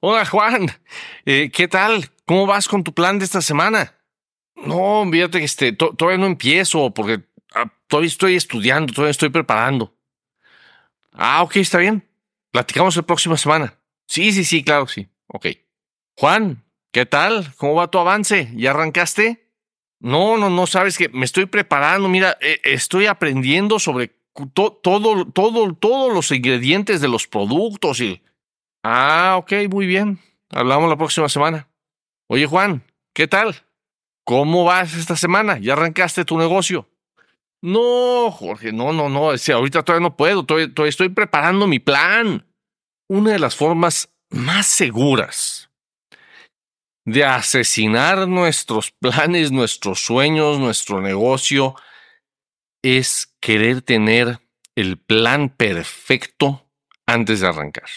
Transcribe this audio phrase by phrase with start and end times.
[0.00, 0.70] Hola Juan,
[1.26, 2.08] eh, ¿qué tal?
[2.24, 3.96] ¿Cómo vas con tu plan de esta semana?
[4.54, 9.92] No, fíjate que este, todavía no empiezo porque ah, todavía estoy estudiando, todavía estoy preparando.
[11.12, 12.08] Ah, ok, está bien.
[12.52, 13.76] Platicamos la próxima semana.
[14.06, 15.08] Sí, sí, sí, claro, sí.
[15.26, 15.46] Ok.
[16.16, 17.52] Juan, ¿qué tal?
[17.56, 18.52] ¿Cómo va tu avance?
[18.54, 19.50] ¿Ya arrancaste?
[19.98, 22.08] No, no, no, sabes que me estoy preparando.
[22.08, 24.12] Mira, eh, estoy aprendiendo sobre
[24.54, 28.22] todo, todo, todos los ingredientes de los productos y.
[28.82, 30.18] Ah, ok, muy bien.
[30.50, 31.68] Hablamos la próxima semana.
[32.28, 32.82] Oye, Juan,
[33.14, 33.54] ¿qué tal?
[34.24, 35.58] ¿Cómo vas esta semana?
[35.58, 36.88] ¿Ya arrancaste tu negocio?
[37.60, 39.30] No, Jorge, no, no, no.
[39.30, 40.44] ahorita todavía no puedo.
[40.44, 42.46] Todavía, estoy preparando mi plan.
[43.08, 45.70] Una de las formas más seguras
[47.04, 51.74] de asesinar nuestros planes, nuestros sueños, nuestro negocio,
[52.82, 54.40] es querer tener
[54.76, 56.70] el plan perfecto
[57.06, 57.88] antes de arrancar.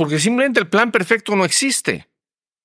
[0.00, 2.08] Porque simplemente el plan perfecto no existe.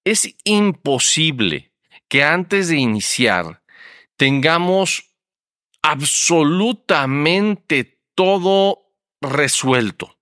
[0.05, 1.73] Es imposible
[2.07, 3.61] que antes de iniciar
[4.15, 5.17] tengamos
[5.81, 10.17] absolutamente todo resuelto.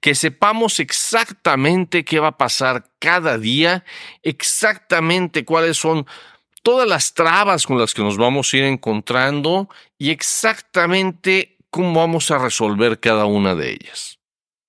[0.00, 3.84] Que sepamos exactamente qué va a pasar cada día,
[4.24, 6.08] exactamente cuáles son
[6.64, 12.32] todas las trabas con las que nos vamos a ir encontrando y exactamente cómo vamos
[12.32, 14.18] a resolver cada una de ellas.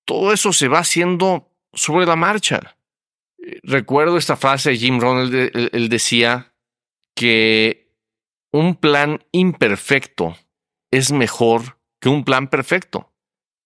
[0.04, 2.76] Todo eso se va haciendo sobre la marcha.
[3.62, 6.54] Recuerdo esta frase de Jim Rohn, él, decía
[7.14, 7.92] que
[8.52, 10.36] un plan imperfecto
[10.90, 13.12] es mejor que un plan perfecto.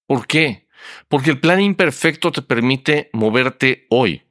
[0.06, 0.68] ¿Por qué?
[1.08, 4.22] Porque el plan imperfecto te permite moverte hoy,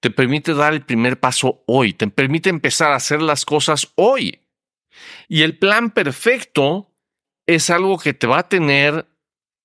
[0.00, 4.40] te permite dar el primer paso hoy, te permite empezar a hacer las cosas hoy.
[5.28, 6.94] Y el plan perfecto
[7.46, 9.06] es algo que te va a tener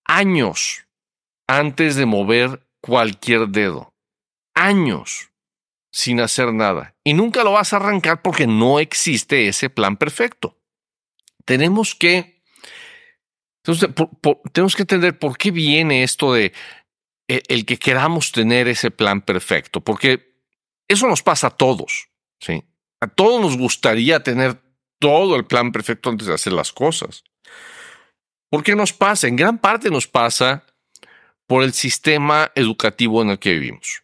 [0.05, 0.87] años
[1.47, 3.93] antes de mover cualquier dedo.
[4.55, 5.29] Años
[5.91, 6.95] sin hacer nada.
[7.03, 10.57] Y nunca lo vas a arrancar porque no existe ese plan perfecto.
[11.45, 12.43] Tenemos que,
[14.53, 16.53] tenemos que entender por qué viene esto de
[17.27, 20.35] e, el que queramos tener ese plan perfecto, porque
[20.87, 22.63] eso nos pasa a todos, ¿sí?
[23.01, 24.61] A todos nos gustaría tener
[24.99, 27.23] todo el plan perfecto antes de hacer las cosas.
[28.49, 29.27] ¿Por qué nos pasa?
[29.27, 30.65] En gran parte nos pasa
[31.49, 34.03] por el sistema educativo en el que vivimos.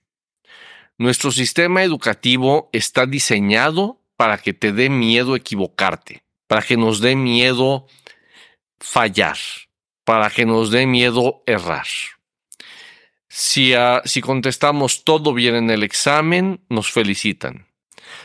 [0.98, 7.16] Nuestro sistema educativo está diseñado para que te dé miedo equivocarte, para que nos dé
[7.16, 7.86] miedo
[8.80, 9.38] fallar,
[10.04, 11.86] para que nos dé miedo errar.
[13.30, 17.68] Si, ah, si contestamos todo bien en el examen, nos felicitan.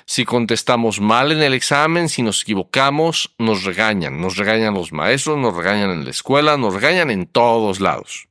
[0.07, 4.19] Si contestamos mal en el examen, si nos equivocamos, nos regañan.
[4.19, 8.30] Nos regañan los maestros, nos regañan en la escuela, nos regañan en todos lados.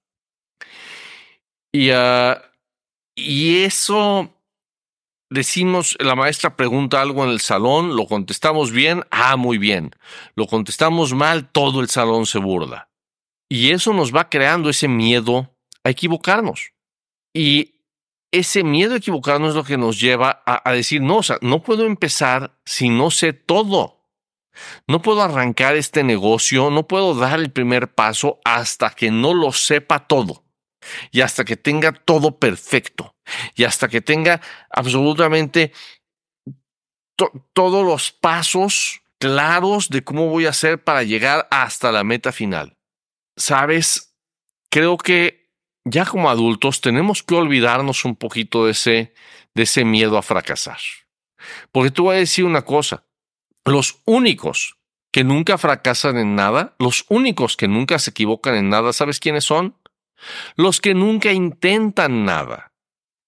[1.72, 2.42] Y, ah,
[3.16, 4.34] y eso
[5.30, 9.92] decimos, la maestra pregunta algo en el salón, lo contestamos bien, ah, muy bien.
[10.36, 12.90] Lo contestamos mal, todo el salón se burla.
[13.50, 16.72] Y eso nos va creando ese miedo a equivocarnos.
[17.34, 17.76] Y
[18.32, 21.62] ese miedo a equivocarnos es lo que nos lleva a, decir, no, o sea, no
[21.62, 23.98] puedo empezar si no sé todo.
[24.88, 29.52] No puedo arrancar este negocio, no puedo dar el primer paso hasta que no lo
[29.52, 30.44] sepa todo
[31.12, 33.16] y hasta que tenga todo perfecto
[33.56, 35.74] y hasta que tenga absolutamente
[37.54, 42.78] todos los pasos claros de cómo voy a hacer para llegar hasta la meta final.
[43.36, 44.16] Sabes,
[44.70, 45.50] creo que
[45.84, 49.14] ya como adultos tenemos que olvidarnos un poquito de ese,
[49.54, 50.80] de ese miedo a fracasar.
[51.72, 53.06] Porque tú voy a decir una cosa,
[53.66, 54.78] los únicos
[55.12, 59.46] que nunca fracasan en nada, los únicos que nunca se equivocan en nada, ¿sabes quiénes
[59.46, 59.76] son?
[60.56, 62.72] Los que nunca intentan nada.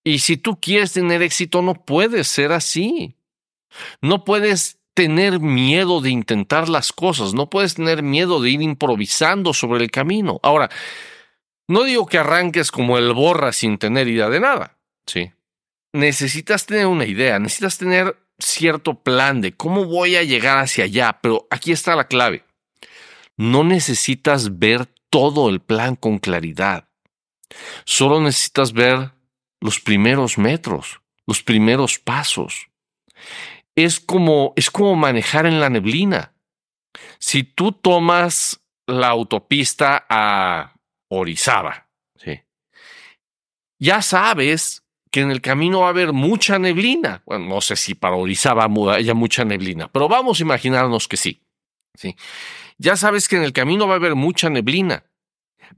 [0.03, 3.15] Y si tú quieres tener éxito, no puedes ser así.
[4.01, 9.53] No puedes tener miedo de intentar las cosas, no puedes tener miedo de ir improvisando
[9.53, 10.39] sobre el camino.
[10.43, 10.69] Ahora,
[11.67, 15.31] no digo que arranques como el borra sin tener idea de nada, ¿sí?
[15.93, 21.19] Necesitas tener una idea, necesitas tener cierto plan de cómo voy a llegar hacia allá,
[21.21, 22.43] pero aquí está la clave.
[23.37, 26.89] No necesitas ver todo el plan con claridad.
[27.85, 29.11] Solo necesitas ver
[29.59, 32.69] los primeros metros, los primeros pasos.
[33.75, 36.33] Es como, es como manejar en la neblina.
[37.19, 40.73] Si tú tomas la autopista a
[41.09, 41.87] Orizaba,
[43.81, 47.23] ya sabes que en el camino va a haber mucha neblina.
[47.25, 51.41] Bueno, no sé si para Orizaba haya mucha neblina, pero vamos a imaginarnos que sí.
[51.95, 52.15] ¿Sí?
[52.77, 55.03] Ya sabes que en el camino va a haber mucha neblina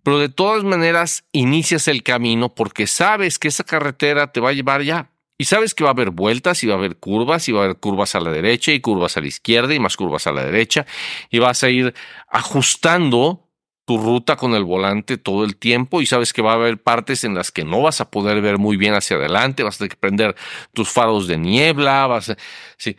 [0.02, 4.54] pero de todas maneras inicias el camino porque sabes que esa carretera te va a
[4.54, 5.10] llevar ya.
[5.38, 7.64] Y sabes que va a haber vueltas y va a haber curvas y va a
[7.66, 10.46] haber curvas a la derecha y curvas a la izquierda y más curvas a la
[10.46, 10.86] derecha
[11.30, 11.94] y vas a ir
[12.30, 13.50] ajustando
[13.86, 17.24] tu ruta con el volante todo el tiempo y sabes que va a haber partes
[17.26, 19.90] en las que no vas a poder ver muy bien hacia adelante, vas a tener
[19.90, 20.36] que prender
[20.72, 22.38] tus faros de niebla, vas a,
[22.78, 22.96] sí,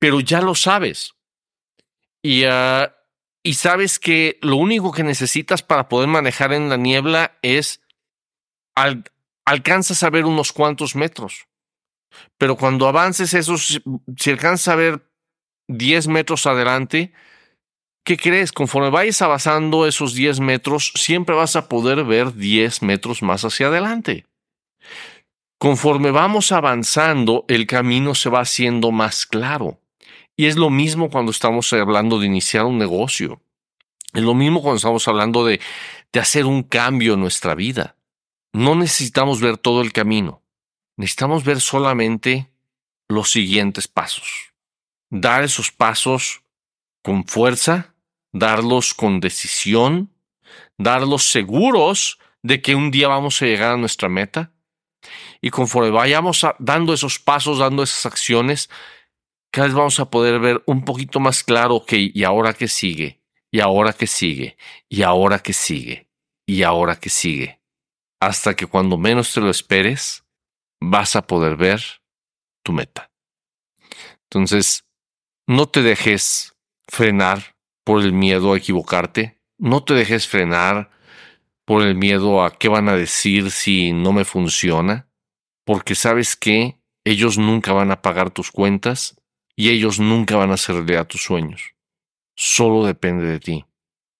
[0.00, 1.14] pero ya lo sabes.
[2.22, 2.94] Y, ah,
[3.42, 7.82] y sabes que lo único que necesitas para poder manejar en la niebla es
[8.74, 9.04] al,
[9.44, 11.48] alcanzas a ver unos cuantos metros.
[12.38, 13.82] Pero cuando avances esos,
[14.16, 15.02] si alcanzas a ver
[15.68, 17.12] 10 metros adelante,
[18.04, 18.52] ¿qué crees?
[18.52, 23.68] Conforme vayas avanzando esos 10 metros, siempre vas a poder ver 10 metros más hacia
[23.68, 24.26] adelante.
[25.58, 29.78] Conforme vamos avanzando, el camino se va haciendo más claro.
[30.36, 33.40] Y es lo mismo cuando estamos hablando de iniciar un negocio.
[34.12, 35.60] Es lo mismo cuando estamos hablando de,
[36.12, 37.96] de hacer un cambio en nuestra vida.
[38.52, 40.42] No necesitamos ver todo el camino.
[40.96, 42.50] Necesitamos ver solamente
[43.08, 44.52] los siguientes pasos.
[45.10, 46.42] Dar esos pasos
[47.02, 47.94] con fuerza,
[48.32, 50.10] darlos con decisión,
[50.78, 54.52] darlos seguros de que un día vamos a llegar a nuestra meta.
[55.40, 58.70] Y conforme vayamos dando esos pasos, dando esas acciones,
[59.52, 63.22] cada vez vamos a poder ver un poquito más claro que y ahora que sigue,
[63.52, 64.56] y ahora que sigue,
[64.88, 66.08] y ahora que sigue,
[66.46, 67.62] y ahora que sigue
[68.22, 70.24] hasta que cuando menos te lo esperes,
[70.80, 71.82] vas a poder ver
[72.64, 73.10] tu meta.
[74.30, 74.84] Entonces,
[75.48, 76.56] no te dejes
[76.86, 80.92] frenar por el miedo a equivocarte, no te dejes frenar
[81.64, 85.08] por el miedo a qué van a decir si no me funciona,
[85.64, 89.20] porque sabes que ellos nunca van a pagar tus cuentas
[89.56, 91.74] y ellos nunca van a hacer a tus sueños.
[92.34, 93.64] Solo depende de ti.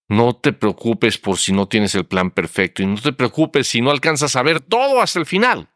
[0.09, 3.81] No te preocupes por si no tienes el plan perfecto y no te preocupes si
[3.81, 5.71] no alcanzas a ver todo hasta el final.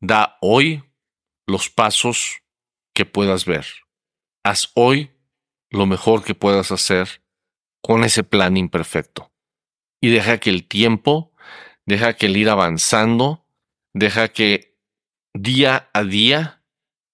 [0.00, 0.84] Da hoy
[1.46, 2.42] los pasos
[2.94, 3.66] que puedas ver.
[4.44, 5.10] Haz hoy
[5.70, 7.22] lo mejor que puedas hacer
[7.82, 9.32] con ese plan imperfecto.
[10.00, 11.32] Y deja que el tiempo,
[11.86, 13.46] deja que el ir avanzando,
[13.94, 14.78] deja que
[15.34, 16.62] día a día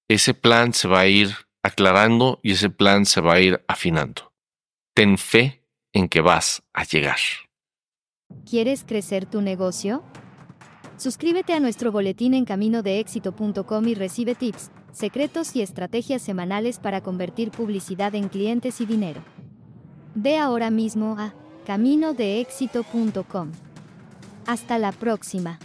[0.09, 4.33] ese plan se va a ir aclarando y ese plan se va a ir afinando.
[4.95, 7.19] Ten fe en que vas a llegar.
[8.49, 10.05] ¿Quieres crecer tu negocio?
[10.97, 17.51] Suscríbete a nuestro boletín en caminodeéxito.com y recibe tips, secretos y estrategias semanales para convertir
[17.51, 19.21] publicidad en clientes y dinero.
[20.15, 21.35] Ve ahora mismo a
[21.67, 23.51] caminodeéxito.com.
[24.47, 25.59] Hasta la próxima.